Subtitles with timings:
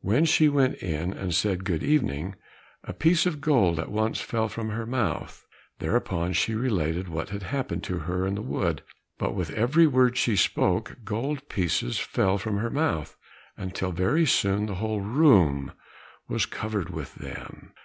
[0.00, 2.34] When she went in and said good evening,
[2.82, 5.46] a piece of gold at once fell from her mouth.
[5.78, 8.82] Thereupon she related what had happened to her in the wood,
[9.18, 13.16] but with every word she spoke, gold pieces fell from her mouth,
[13.56, 15.70] until very soon the whole room
[16.26, 17.70] was covered with them.